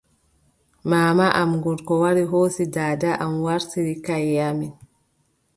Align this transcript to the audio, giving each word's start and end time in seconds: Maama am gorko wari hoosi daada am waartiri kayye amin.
Maama 0.89 1.27
am 1.41 1.51
gorko 1.65 1.93
wari 2.03 2.23
hoosi 2.31 2.63
daada 2.75 3.09
am 3.23 3.33
waartiri 3.45 3.95
kayye 4.05 4.39
amin. 4.51 4.73